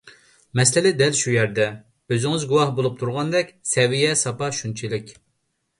[0.59, 1.67] مەسىلە دەل شۇ يەردە.
[2.15, 5.17] ئۆزىڭىز گۇۋاھ بولۇپ تۇرغاندەك سەۋىيە- ساپا شۇنچىلىك.